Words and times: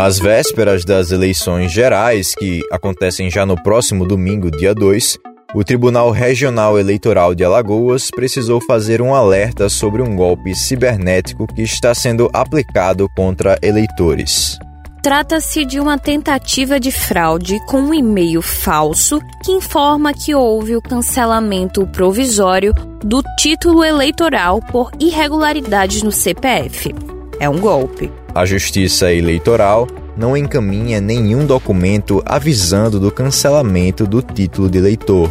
Às 0.00 0.20
vésperas 0.20 0.84
das 0.84 1.10
eleições 1.10 1.72
gerais, 1.72 2.32
que 2.32 2.62
acontecem 2.70 3.28
já 3.28 3.44
no 3.44 3.60
próximo 3.60 4.06
domingo, 4.06 4.48
dia 4.48 4.72
2, 4.72 5.18
o 5.52 5.64
Tribunal 5.64 6.12
Regional 6.12 6.78
Eleitoral 6.78 7.34
de 7.34 7.42
Alagoas 7.42 8.08
precisou 8.08 8.60
fazer 8.60 9.02
um 9.02 9.12
alerta 9.12 9.68
sobre 9.68 10.00
um 10.00 10.14
golpe 10.14 10.54
cibernético 10.54 11.48
que 11.48 11.62
está 11.62 11.96
sendo 11.96 12.30
aplicado 12.32 13.08
contra 13.16 13.58
eleitores. 13.60 14.56
Trata-se 15.02 15.64
de 15.64 15.80
uma 15.80 15.98
tentativa 15.98 16.78
de 16.78 16.92
fraude 16.92 17.58
com 17.66 17.80
um 17.80 17.92
e-mail 17.92 18.40
falso 18.40 19.18
que 19.42 19.50
informa 19.50 20.14
que 20.14 20.32
houve 20.32 20.76
o 20.76 20.80
cancelamento 20.80 21.84
provisório 21.88 22.72
do 23.02 23.20
título 23.36 23.82
eleitoral 23.82 24.62
por 24.62 24.92
irregularidades 25.00 26.04
no 26.04 26.12
CPF. 26.12 26.94
É 27.40 27.48
um 27.48 27.58
golpe. 27.58 28.08
A 28.38 28.46
Justiça 28.46 29.12
Eleitoral 29.12 29.88
não 30.16 30.36
encaminha 30.36 31.00
nenhum 31.00 31.44
documento 31.44 32.22
avisando 32.24 33.00
do 33.00 33.10
cancelamento 33.10 34.06
do 34.06 34.22
título 34.22 34.70
de 34.70 34.78
eleitor. 34.78 35.28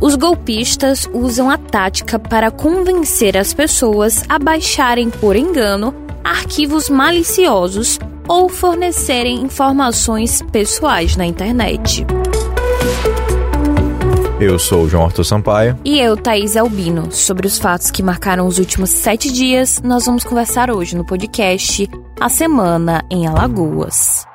Os 0.00 0.16
golpistas 0.16 1.08
usam 1.12 1.48
a 1.48 1.56
tática 1.56 2.18
para 2.18 2.50
convencer 2.50 3.36
as 3.36 3.54
pessoas 3.54 4.24
a 4.28 4.36
baixarem 4.36 5.10
por 5.10 5.36
engano 5.36 5.94
arquivos 6.24 6.90
maliciosos 6.90 8.00
ou 8.26 8.48
fornecerem 8.48 9.42
informações 9.42 10.42
pessoais 10.50 11.14
na 11.14 11.26
internet. 11.26 12.04
Eu 14.40 14.58
sou 14.58 14.84
o 14.84 14.88
João 14.88 15.04
Arthur 15.04 15.24
Sampaio. 15.24 15.78
E 15.84 16.00
eu, 16.00 16.16
Thaís 16.16 16.56
Albino. 16.56 17.12
Sobre 17.12 17.46
os 17.46 17.58
fatos 17.58 17.92
que 17.92 18.02
marcaram 18.02 18.48
os 18.48 18.58
últimos 18.58 18.90
sete 18.90 19.30
dias, 19.30 19.80
nós 19.84 20.06
vamos 20.06 20.24
conversar 20.24 20.68
hoje 20.68 20.96
no 20.96 21.04
podcast 21.04 21.88
A 22.20 22.28
Semana 22.28 23.02
em 23.10 23.26
Alagoas. 23.26 24.26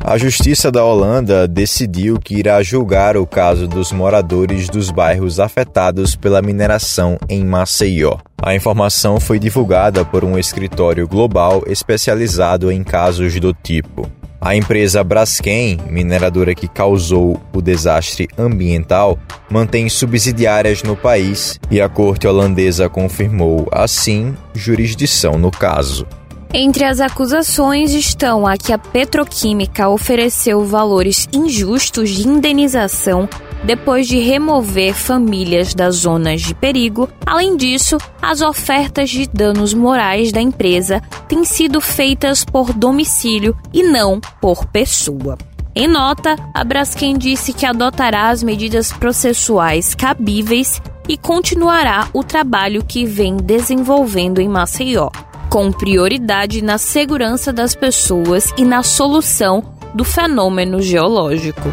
A 0.00 0.16
Justiça 0.16 0.70
da 0.70 0.84
Holanda 0.84 1.48
decidiu 1.48 2.20
que 2.20 2.36
irá 2.36 2.62
julgar 2.62 3.16
o 3.16 3.26
caso 3.26 3.66
dos 3.66 3.90
moradores 3.90 4.68
dos 4.68 4.92
bairros 4.92 5.40
afetados 5.40 6.14
pela 6.14 6.40
mineração 6.40 7.18
em 7.28 7.44
Maceió. 7.44 8.18
A 8.40 8.54
informação 8.54 9.18
foi 9.18 9.40
divulgada 9.40 10.04
por 10.04 10.24
um 10.24 10.38
escritório 10.38 11.08
global 11.08 11.64
especializado 11.66 12.70
em 12.70 12.84
casos 12.84 13.40
do 13.40 13.52
tipo. 13.52 14.08
A 14.48 14.56
empresa 14.56 15.04
Braskem, 15.04 15.76
mineradora 15.90 16.54
que 16.54 16.66
causou 16.66 17.38
o 17.54 17.60
desastre 17.60 18.26
ambiental, 18.38 19.18
mantém 19.50 19.90
subsidiárias 19.90 20.82
no 20.82 20.96
país 20.96 21.60
e 21.70 21.82
a 21.82 21.86
corte 21.86 22.26
holandesa 22.26 22.88
confirmou, 22.88 23.68
assim, 23.70 24.34
jurisdição 24.54 25.32
no 25.32 25.50
caso. 25.50 26.06
Entre 26.54 26.82
as 26.82 26.98
acusações 26.98 27.92
estão 27.92 28.46
a 28.46 28.56
que 28.56 28.72
a 28.72 28.78
petroquímica 28.78 29.86
ofereceu 29.86 30.64
valores 30.64 31.28
injustos 31.30 32.08
de 32.08 32.26
indenização 32.26 33.28
depois 33.64 34.06
de 34.06 34.18
remover 34.18 34.94
famílias 34.94 35.74
das 35.74 35.96
zonas 35.96 36.40
de 36.40 36.54
perigo. 36.54 37.08
Além 37.26 37.56
disso, 37.56 37.98
as 38.20 38.40
ofertas 38.40 39.10
de 39.10 39.28
danos 39.28 39.74
morais 39.74 40.32
da 40.32 40.40
empresa 40.40 41.02
têm 41.28 41.44
sido 41.44 41.80
feitas 41.80 42.44
por 42.44 42.72
domicílio 42.72 43.56
e 43.72 43.82
não 43.82 44.20
por 44.40 44.66
pessoa. 44.66 45.36
Em 45.74 45.86
nota, 45.86 46.36
a 46.54 46.64
Braskem 46.64 47.16
disse 47.16 47.52
que 47.52 47.66
adotará 47.66 48.30
as 48.30 48.42
medidas 48.42 48.92
processuais 48.92 49.94
cabíveis 49.94 50.82
e 51.08 51.16
continuará 51.16 52.08
o 52.12 52.24
trabalho 52.24 52.84
que 52.84 53.04
vem 53.04 53.36
desenvolvendo 53.36 54.40
em 54.40 54.48
Maceió 54.48 55.08
com 55.48 55.72
prioridade 55.72 56.62
na 56.62 56.78
segurança 56.78 57.52
das 57.52 57.74
pessoas 57.74 58.52
e 58.56 58.64
na 58.64 58.82
solução 58.82 59.62
do 59.94 60.04
fenômeno 60.04 60.80
geológico. 60.82 61.68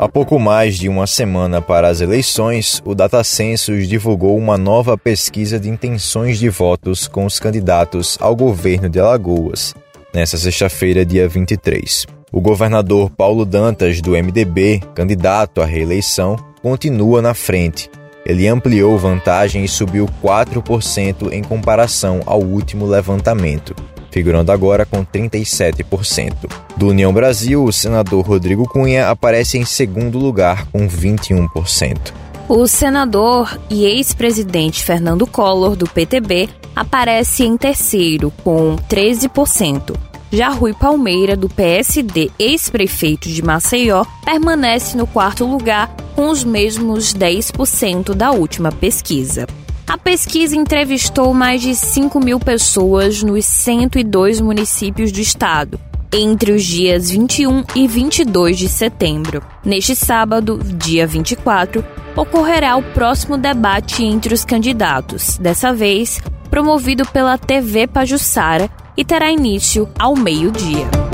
Há 0.00 0.08
pouco 0.08 0.38
mais 0.38 0.78
de 0.78 0.88
uma 0.88 1.06
semana 1.06 1.60
para 1.60 1.86
as 1.86 2.00
eleições, 2.00 2.80
o 2.86 2.94
DataCensus 2.94 3.86
divulgou 3.86 4.34
uma 4.34 4.56
nova 4.56 4.96
pesquisa 4.96 5.60
de 5.60 5.68
intenções 5.68 6.38
de 6.38 6.48
votos 6.48 7.06
com 7.06 7.26
os 7.26 7.38
candidatos 7.38 8.16
ao 8.18 8.34
governo 8.34 8.88
de 8.88 8.98
Alagoas, 8.98 9.74
nesta 10.14 10.38
sexta-feira, 10.38 11.04
dia 11.04 11.28
23. 11.28 12.06
O 12.32 12.40
governador 12.40 13.10
Paulo 13.10 13.44
Dantas, 13.44 14.00
do 14.00 14.12
MDB, 14.12 14.80
candidato 14.94 15.60
à 15.60 15.66
reeleição, 15.66 16.34
continua 16.62 17.20
na 17.20 17.34
frente, 17.34 17.90
ele 18.24 18.48
ampliou 18.48 18.96
vantagem 18.96 19.64
e 19.64 19.68
subiu 19.68 20.08
4% 20.24 21.30
em 21.30 21.42
comparação 21.42 22.22
ao 22.24 22.40
último 22.40 22.86
levantamento, 22.86 23.76
figurando 24.10 24.52
agora 24.52 24.84
com 24.84 25.04
37%. 25.04 26.34
Do 26.76 26.88
União 26.88 27.12
Brasil, 27.12 27.64
o 27.64 27.72
senador 27.72 28.26
Rodrigo 28.26 28.68
Cunha 28.68 29.08
aparece 29.08 29.58
em 29.58 29.64
segundo 29.64 30.18
lugar 30.18 30.66
com 30.66 30.88
21%. 30.88 32.12
O 32.48 32.66
senador 32.66 33.60
e 33.70 33.84
ex-presidente 33.84 34.82
Fernando 34.82 35.26
Collor, 35.26 35.76
do 35.76 35.88
PTB, 35.88 36.48
aparece 36.74 37.44
em 37.44 37.56
terceiro, 37.56 38.32
com 38.42 38.76
13%. 38.88 39.94
Já 40.32 40.48
Rui 40.48 40.72
Palmeira, 40.72 41.36
do 41.36 41.48
PSD, 41.48 42.30
ex-prefeito 42.38 43.28
de 43.28 43.42
Maceió, 43.42 44.04
permanece 44.24 44.96
no 44.96 45.06
quarto 45.06 45.44
lugar 45.44 45.94
com 46.14 46.28
os 46.28 46.44
mesmos 46.44 47.12
10% 47.14 48.14
da 48.14 48.30
última 48.30 48.70
pesquisa. 48.70 49.46
A 49.90 49.98
pesquisa 49.98 50.54
entrevistou 50.54 51.34
mais 51.34 51.60
de 51.60 51.74
5 51.74 52.20
mil 52.20 52.38
pessoas 52.38 53.24
nos 53.24 53.44
102 53.44 54.40
municípios 54.40 55.10
do 55.10 55.18
estado, 55.18 55.80
entre 56.12 56.52
os 56.52 56.62
dias 56.62 57.10
21 57.10 57.64
e 57.74 57.88
22 57.88 58.56
de 58.56 58.68
setembro. 58.68 59.42
Neste 59.64 59.96
sábado, 59.96 60.60
dia 60.62 61.08
24, 61.08 61.84
ocorrerá 62.14 62.76
o 62.76 62.84
próximo 62.84 63.36
debate 63.36 64.04
entre 64.04 64.32
os 64.32 64.44
candidatos, 64.44 65.36
dessa 65.38 65.74
vez 65.74 66.20
promovido 66.48 67.04
pela 67.06 67.36
TV 67.36 67.88
Pajussara 67.88 68.70
e 68.96 69.04
terá 69.04 69.28
início 69.28 69.88
ao 69.98 70.14
meio-dia. 70.14 71.09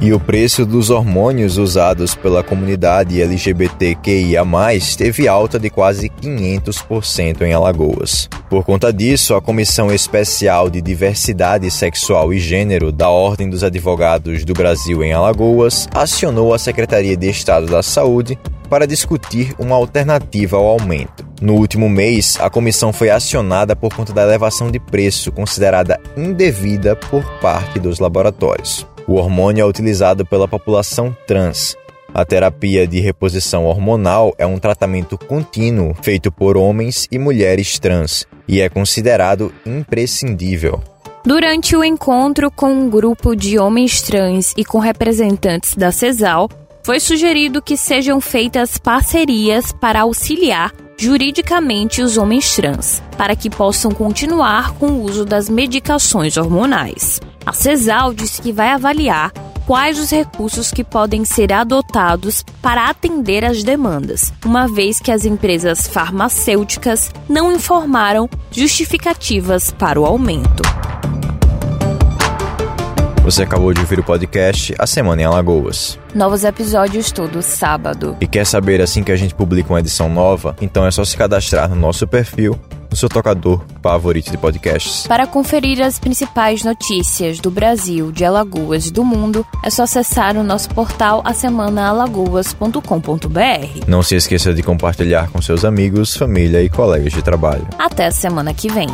E 0.00 0.12
o 0.12 0.20
preço 0.20 0.66
dos 0.66 0.90
hormônios 0.90 1.56
usados 1.56 2.14
pela 2.14 2.42
comunidade 2.42 3.20
LGBTQIA+, 3.20 4.44
teve 4.96 5.26
alta 5.26 5.58
de 5.58 5.70
quase 5.70 6.10
500% 6.10 7.40
em 7.40 7.54
Alagoas. 7.54 8.28
Por 8.50 8.62
conta 8.62 8.92
disso, 8.92 9.34
a 9.34 9.40
Comissão 9.40 9.90
Especial 9.90 10.68
de 10.68 10.82
Diversidade 10.82 11.70
Sexual 11.70 12.32
e 12.34 12.38
Gênero 12.38 12.92
da 12.92 13.08
Ordem 13.08 13.48
dos 13.48 13.64
Advogados 13.64 14.44
do 14.44 14.52
Brasil 14.52 15.02
em 15.02 15.14
Alagoas 15.14 15.88
acionou 15.94 16.52
a 16.52 16.58
Secretaria 16.58 17.16
de 17.16 17.30
Estado 17.30 17.66
da 17.66 17.82
Saúde 17.82 18.38
para 18.68 18.86
discutir 18.86 19.54
uma 19.58 19.76
alternativa 19.76 20.58
ao 20.58 20.66
aumento. 20.66 21.26
No 21.40 21.54
último 21.54 21.88
mês, 21.88 22.36
a 22.40 22.50
comissão 22.50 22.92
foi 22.92 23.08
acionada 23.08 23.74
por 23.74 23.94
conta 23.94 24.12
da 24.12 24.22
elevação 24.22 24.70
de 24.70 24.78
preço 24.78 25.32
considerada 25.32 25.98
indevida 26.16 26.94
por 26.94 27.24
parte 27.40 27.78
dos 27.78 27.98
laboratórios. 27.98 28.86
O 29.08 29.14
hormônio 29.14 29.62
é 29.62 29.64
utilizado 29.64 30.26
pela 30.26 30.48
população 30.48 31.16
trans. 31.26 31.76
A 32.12 32.24
terapia 32.24 32.86
de 32.86 32.98
reposição 32.98 33.66
hormonal 33.66 34.34
é 34.38 34.46
um 34.46 34.58
tratamento 34.58 35.16
contínuo 35.16 35.94
feito 36.02 36.32
por 36.32 36.56
homens 36.56 37.06
e 37.12 37.18
mulheres 37.18 37.78
trans 37.78 38.26
e 38.48 38.60
é 38.60 38.68
considerado 38.68 39.52
imprescindível. 39.64 40.82
Durante 41.24 41.76
o 41.76 41.84
encontro 41.84 42.50
com 42.50 42.72
um 42.72 42.88
grupo 42.88 43.36
de 43.36 43.58
homens 43.58 44.00
trans 44.02 44.52
e 44.56 44.64
com 44.64 44.78
representantes 44.78 45.74
da 45.74 45.92
CESAL, 45.92 46.48
foi 46.82 47.00
sugerido 47.00 47.60
que 47.60 47.76
sejam 47.76 48.20
feitas 48.20 48.78
parcerias 48.78 49.72
para 49.72 50.00
auxiliar 50.00 50.72
juridicamente 50.96 52.00
os 52.00 52.16
homens 52.16 52.54
trans, 52.56 53.02
para 53.18 53.36
que 53.36 53.50
possam 53.50 53.90
continuar 53.90 54.72
com 54.74 54.86
o 54.86 55.02
uso 55.02 55.24
das 55.24 55.48
medicações 55.48 56.36
hormonais. 56.36 57.20
A 57.56 57.58
CESAL 57.58 58.12
disse 58.12 58.42
que 58.42 58.52
vai 58.52 58.68
avaliar 58.68 59.32
quais 59.66 59.98
os 59.98 60.10
recursos 60.10 60.70
que 60.70 60.84
podem 60.84 61.24
ser 61.24 61.54
adotados 61.54 62.44
para 62.60 62.90
atender 62.90 63.46
as 63.46 63.64
demandas, 63.64 64.30
uma 64.44 64.68
vez 64.68 65.00
que 65.00 65.10
as 65.10 65.24
empresas 65.24 65.86
farmacêuticas 65.86 67.10
não 67.26 67.50
informaram 67.50 68.28
justificativas 68.50 69.70
para 69.70 69.98
o 69.98 70.04
aumento. 70.04 70.62
Você 73.24 73.42
acabou 73.42 73.72
de 73.72 73.80
ouvir 73.80 73.98
o 73.98 74.04
podcast 74.04 74.74
A 74.78 74.86
Semana 74.86 75.22
em 75.22 75.24
Alagoas. 75.24 75.98
Novos 76.14 76.44
episódios 76.44 77.10
todo 77.10 77.40
sábado. 77.40 78.18
E 78.20 78.26
quer 78.26 78.44
saber 78.44 78.82
assim 78.82 79.02
que 79.02 79.10
a 79.10 79.16
gente 79.16 79.34
publica 79.34 79.72
uma 79.72 79.80
edição 79.80 80.10
nova? 80.10 80.54
Então 80.60 80.86
é 80.86 80.90
só 80.90 81.04
se 81.06 81.16
cadastrar 81.16 81.70
no 81.70 81.74
nosso 81.74 82.06
perfil 82.06 82.60
no 82.90 82.96
seu 82.96 83.08
tocador 83.08 83.62
favorito 83.82 84.30
de 84.30 84.38
podcasts. 84.38 85.06
Para 85.06 85.26
conferir 85.26 85.82
as 85.82 85.98
principais 85.98 86.62
notícias 86.64 87.40
do 87.40 87.50
Brasil, 87.50 88.12
de 88.12 88.24
Alagoas 88.24 88.86
e 88.86 88.92
do 88.92 89.04
mundo, 89.04 89.46
é 89.62 89.70
só 89.70 89.84
acessar 89.84 90.36
o 90.36 90.42
nosso 90.42 90.68
portal 90.70 91.22
asemanaalagoas.com.br. 91.24 93.86
Não 93.86 94.02
se 94.02 94.16
esqueça 94.16 94.52
de 94.52 94.62
compartilhar 94.62 95.30
com 95.30 95.40
seus 95.40 95.64
amigos, 95.64 96.16
família 96.16 96.62
e 96.62 96.68
colegas 96.68 97.12
de 97.12 97.22
trabalho. 97.22 97.66
Até 97.78 98.06
a 98.06 98.10
semana 98.10 98.52
que 98.52 98.68
vem. 98.68 98.88